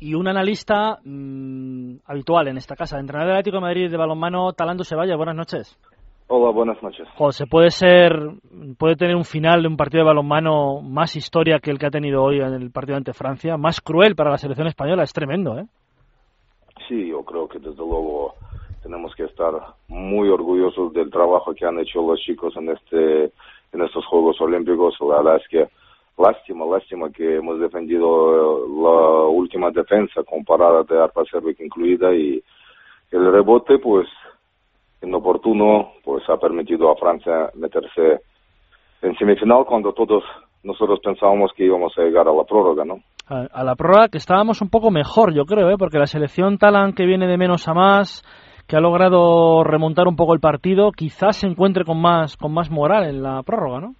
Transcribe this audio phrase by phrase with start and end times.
[0.00, 4.52] y un analista mm, habitual en esta casa, entrenador del Atlético de Madrid de balonmano,
[4.54, 5.14] Talando Sevalla.
[5.14, 5.78] Buenas noches.
[6.32, 7.08] Hola, buenas noches.
[7.30, 8.12] se puede ser,
[8.78, 11.90] puede tener un final de un partido de balonmano más historia que el que ha
[11.90, 15.58] tenido hoy en el partido ante Francia, más cruel para la selección española, es tremendo,
[15.58, 15.66] ¿eh?
[16.88, 18.34] Sí, yo creo que desde luego
[18.80, 19.52] tenemos que estar
[19.88, 23.24] muy orgullosos del trabajo que han hecho los chicos en este,
[23.72, 24.96] en estos Juegos Olímpicos.
[25.00, 25.68] La verdad es que
[26.70, 32.42] lástima, que hemos defendido la última defensa con parada de arpa cérvica incluida y
[33.10, 34.06] el rebote, pues
[35.02, 38.20] inoportuno, pues ha permitido a Francia meterse
[39.02, 40.22] en semifinal cuando todos
[40.62, 42.98] nosotros pensábamos que íbamos a llegar a la prórroga, ¿no?
[43.26, 45.76] A, la prórroga que estábamos un poco mejor, yo creo, ¿eh?
[45.78, 48.22] porque la selección Talan que viene de menos a más,
[48.66, 52.70] que ha logrado remontar un poco el partido, quizás se encuentre con más con más
[52.70, 53.94] moral en la prórroga, ¿no?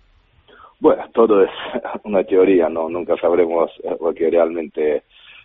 [0.80, 1.50] Bueno, todo es
[2.04, 3.70] una teoría, no nunca sabremos
[4.00, 5.02] lo que realmente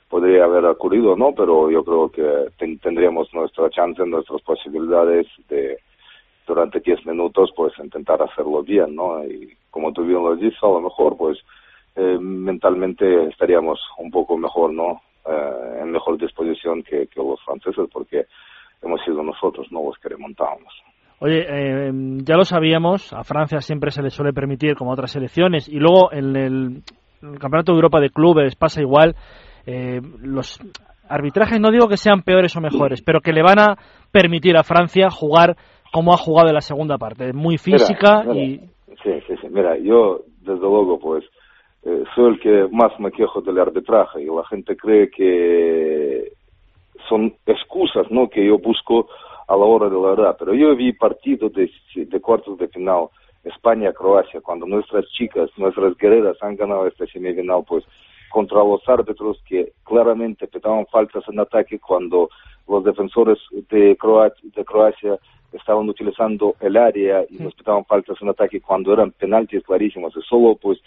[0.09, 1.33] podría haber ocurrido, ¿no?
[1.33, 5.77] Pero yo creo que tendríamos nuestra chance, nuestras posibilidades de
[6.47, 9.25] durante 10 minutos, pues intentar hacerlo bien, ¿no?
[9.25, 11.37] Y como tú bien lo dices, a lo mejor, pues
[11.95, 15.01] eh, mentalmente estaríamos un poco mejor, ¿no?
[15.25, 18.27] Eh, en mejor disposición que, que, los franceses, porque
[18.83, 19.83] hemos sido nosotros, ¿no?
[19.85, 20.73] Los que remontábamos.
[21.19, 21.91] Oye, eh,
[22.23, 25.79] ya lo sabíamos, a Francia siempre se le suele permitir, como a otras selecciones, y
[25.79, 26.81] luego en el,
[27.21, 29.15] el Campeonato de Europa de Clubes pasa igual
[29.65, 30.59] eh, los
[31.09, 33.77] arbitrajes no digo que sean peores o mejores, pero que le van a
[34.11, 35.55] permitir a Francia jugar
[35.91, 38.59] como ha jugado en la segunda parte, muy física y...
[39.03, 41.23] Sí, sí, sí, mira, yo desde luego pues
[41.83, 46.31] eh, soy el que más me quejo del arbitraje y la gente cree que
[47.07, 49.07] son excusas, ¿no?, que yo busco
[49.47, 53.09] a la hora de la verdad, pero yo vi partidos de, de cuartos de final
[53.43, 57.83] España-Croacia, cuando nuestras chicas, nuestras guerreras han ganado esta semifinal, pues
[58.29, 62.29] contra los árbitros que claramente pitaban faltas en ataque cuando
[62.67, 63.37] los defensores
[63.69, 65.19] de Croacia, de Croacia
[65.53, 70.13] estaban utilizando el área y nos pitaban faltas en ataque cuando eran penaltis clarísimos.
[70.17, 70.79] Y solo pues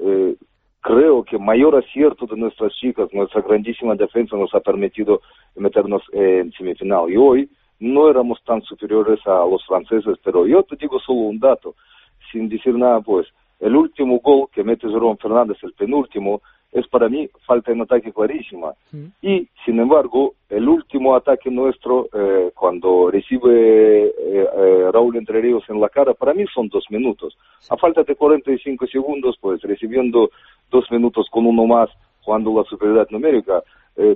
[0.00, 0.36] eh,
[0.80, 5.20] creo que mayor acierto de nuestras chicas, nuestra grandísima defensa nos ha permitido
[5.56, 7.10] meternos en semifinal.
[7.10, 7.50] Y hoy
[7.80, 11.74] no éramos tan superiores a los franceses, pero yo te digo solo un dato,
[12.32, 13.26] sin decir nada, pues
[13.60, 16.42] el último gol que mete Jerón Fernández, el penúltimo,
[16.72, 18.74] es para mí falta en ataque clarísima.
[19.22, 25.64] Y, sin embargo, el último ataque nuestro, eh, cuando recibe eh, eh, Raúl Entre Ríos
[25.68, 27.38] en la cara, para mí son dos minutos.
[27.70, 30.30] A falta de 45 segundos, pues recibiendo
[30.70, 31.88] dos minutos con uno más,
[32.26, 33.62] jugando la superioridad numérica,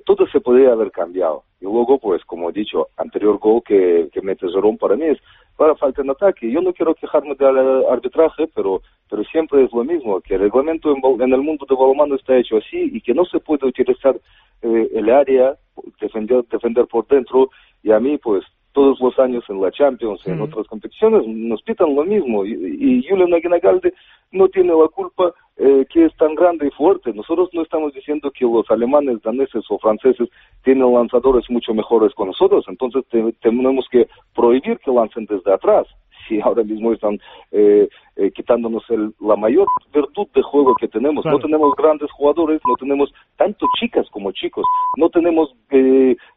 [0.05, 1.45] todo se podría haber cambiado.
[1.59, 4.47] Y luego, pues, como he dicho, anterior gol que, que mete
[4.79, 5.19] para mí es
[5.57, 6.51] para falta en ataque.
[6.51, 10.91] Yo no quiero quejarme del arbitraje, pero, pero siempre es lo mismo, que el reglamento
[10.91, 14.19] en, el mundo de balonmano está hecho así y que no se puede utilizar
[14.63, 15.57] eh, el área,
[16.01, 17.51] defender, defender por dentro,
[17.83, 18.43] y a mí, pues,
[18.73, 22.45] todos los años en la Champions, en otras competiciones, nos pitan lo mismo.
[22.45, 23.93] Y, y Julian Aguinagalde
[24.33, 27.13] no tiene la culpa eh, que es tan grande y fuerte.
[27.13, 30.29] Nosotros no estamos diciendo que los alemanes, daneses o franceses
[30.63, 33.05] tienen lanzadores mucho mejores que nosotros, entonces
[33.41, 35.87] tenemos que prohibir que lancen desde atrás.
[36.31, 37.19] Si ahora mismo están
[37.51, 41.25] eh, eh, quitándonos el, la mayor virtud de juego que tenemos.
[41.25, 44.65] No tenemos grandes jugadores, no tenemos tanto chicas como chicos,
[44.97, 45.53] no tenemos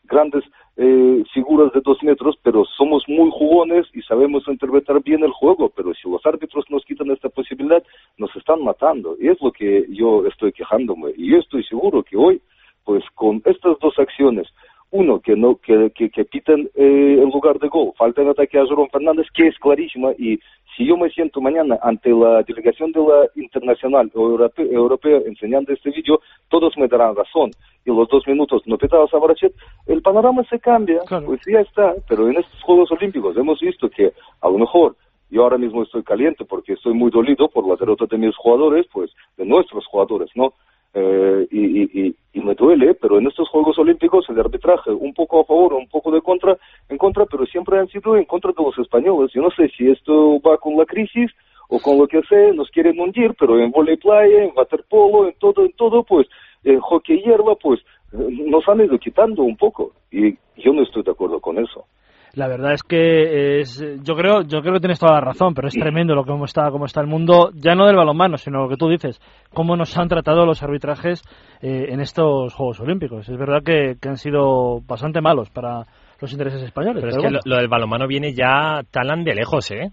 [0.05, 0.43] grandes
[0.77, 5.69] eh, figuras de dos metros, pero somos muy jugones y sabemos interpretar bien el juego,
[5.69, 7.83] pero si los árbitros nos quitan esta posibilidad,
[8.17, 9.15] nos están matando.
[9.19, 11.11] Y es lo que yo estoy quejándome.
[11.15, 12.41] Y yo estoy seguro que hoy,
[12.83, 14.47] pues con estas dos acciones,
[14.93, 17.93] uno, que no que, que, que piten eh, en lugar de gol.
[17.97, 20.11] Falta en ataque a Jerón Fernández, que es clarísima.
[20.19, 20.39] Y
[20.77, 25.73] si yo me siento mañana ante la delegación de la internacional o europea, europea enseñando
[25.73, 27.51] este vídeo, todos me darán razón.
[27.85, 29.53] Y los dos minutos no pitados a Barachet,
[29.87, 31.95] el panorama se cambia, pues ya está.
[32.07, 34.95] Pero en estos Juegos Olímpicos hemos visto que a lo mejor
[35.31, 38.85] yo ahora mismo estoy caliente porque estoy muy dolido por la derrota de mis jugadores,
[38.93, 40.53] pues de nuestros jugadores, ¿no?
[40.93, 42.15] Eh, y, y,
[42.63, 46.21] duele, pero en estos Juegos Olímpicos el arbitraje un poco a favor, un poco de
[46.21, 46.57] contra,
[46.87, 49.31] en contra, pero siempre han sido en contra de los españoles.
[49.33, 51.29] Yo no sé si esto va con la crisis
[51.67, 55.33] o con lo que sea, nos quieren hundir, pero en volei playa, en waterpolo, en
[55.39, 56.27] todo, en todo, pues,
[56.63, 57.81] en hockey hierba, pues,
[58.11, 59.91] nos han ido quitando un poco.
[60.11, 61.85] Y yo no estoy de acuerdo con eso
[62.33, 65.67] la verdad es que es, yo creo yo creo que tienes toda la razón pero
[65.67, 68.63] es tremendo lo que cómo está cómo está el mundo ya no del balonmano sino
[68.63, 69.21] lo que tú dices
[69.53, 71.21] cómo nos han tratado los arbitrajes
[71.61, 73.29] eh, en estos Juegos Olímpicos.
[73.29, 75.83] Es verdad que, han sido bastante malos para
[76.19, 79.91] los intereses españoles pero, es que lo, del balonmano viene ya tan de lejos eh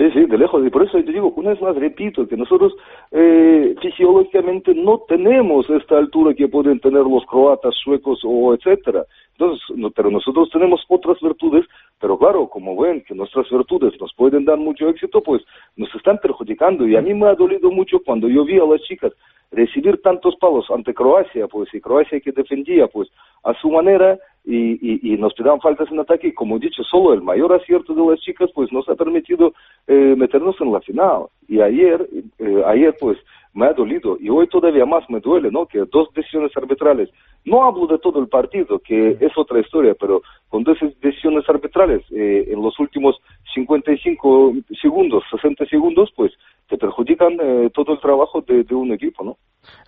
[0.00, 0.66] Sí, sí, de lejos.
[0.66, 2.74] Y por eso te digo, una vez más repito, que nosotros
[3.10, 9.04] eh, fisiológicamente no tenemos esta altura que pueden tener los croatas, suecos o etcétera.
[9.32, 9.62] Entonces,
[9.94, 11.66] pero nosotros tenemos otras virtudes,
[12.00, 15.42] pero claro, como ven que nuestras virtudes nos pueden dar mucho éxito, pues
[15.76, 16.88] nos están perjudicando.
[16.88, 19.12] Y a mí me ha dolido mucho cuando yo vi a las chicas
[19.50, 23.08] recibir tantos palos ante Croacia, pues, y Croacia que defendía, pues,
[23.42, 27.12] a su manera, y, y, nos tiraban faltas en ataque, y como he dicho, solo
[27.12, 29.52] el mayor acierto de las chicas, pues, nos ha permitido
[29.86, 31.26] eh, meternos en la final.
[31.46, 32.08] Y ayer,
[32.38, 33.18] eh, ayer, pues,
[33.52, 37.10] me ha dolido, y hoy todavía más me duele, ¿no?, que dos decisiones arbitrales,
[37.44, 42.02] no hablo de todo el partido, que es otra historia, pero con dos decisiones arbitrales
[42.12, 43.20] eh, en los últimos
[43.54, 46.32] 55 segundos, 60 segundos, pues,
[46.70, 47.36] te perjudican
[47.74, 49.36] todo el trabajo de, de un equipo, ¿no?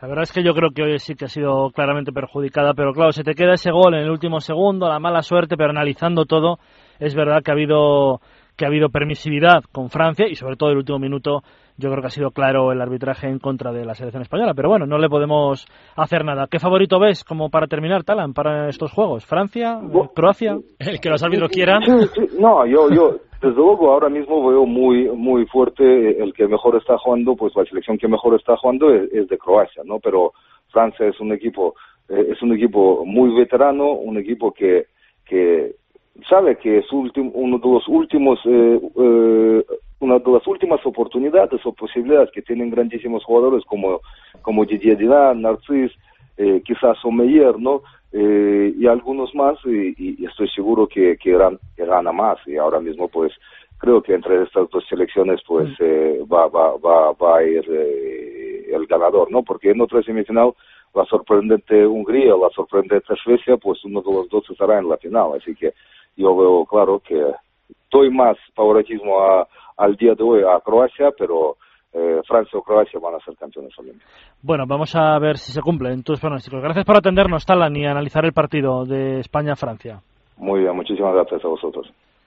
[0.00, 2.93] La verdad es que yo creo que hoy sí que ha sido claramente perjudicada, pero
[2.93, 6.26] claro, se te queda ese gol en el último segundo, la mala suerte, pero analizando
[6.26, 6.58] todo,
[6.99, 8.20] es verdad que ha habido
[8.56, 11.43] que ha habido permisividad con Francia y sobre todo el último minuto
[11.79, 14.69] yo creo que ha sido claro el arbitraje en contra de la selección española, pero
[14.69, 16.46] bueno, no le podemos hacer nada.
[16.50, 19.25] ¿Qué favorito ves como para terminar, Talan, para estos juegos?
[19.25, 19.81] ¿Francia?
[20.14, 20.58] ¿Croacia?
[20.78, 21.81] El que los árbitros quieran.
[22.38, 26.97] No, yo, yo, desde luego ahora mismo veo muy muy fuerte el que mejor está
[26.97, 29.99] jugando, pues la selección que mejor está jugando es, de Croacia, ¿no?
[29.99, 30.33] Pero
[30.69, 31.75] Francia es un equipo
[32.09, 34.87] eh, es un equipo muy veterano, un equipo que
[35.27, 35.75] que
[36.29, 39.65] sabe que es uno de los últimos eh, eh,
[39.99, 44.00] una de las últimas oportunidades o posibilidades que tienen grandísimos jugadores como
[44.43, 45.91] como Didier Dinard, Narcis,
[46.43, 47.83] eh, quizás Omeyer, ¿no?
[48.12, 51.39] Eh, y algunos más y, estoy seguro que, que,
[51.79, 53.33] gana más y ahora mismo pues
[53.79, 55.83] creo que entre estas dos selecciones pues mm.
[55.83, 59.43] eh, va, va, va, va a ir eh, el ganador, ¿no?
[59.43, 60.53] Porque en otra semifinal
[60.94, 65.33] la sorprendente Hungría, la sorprendente Suecia, pues uno de los dos estará en la final,
[65.37, 65.73] así que
[66.17, 67.19] yo veo claro que
[67.91, 71.56] doy más favoritismo a, al día de hoy a Croacia, pero
[71.93, 74.11] eh, Francia o Croacia van a ser campeones olímpicos.
[74.43, 76.62] Bueno, vamos a ver si se cumplen tus pronósticos.
[76.62, 80.00] Gracias por atendernos, Talan, y analizar el partido de España-Francia.
[80.37, 81.93] Muy bien, muchísimas gracias a vosotros.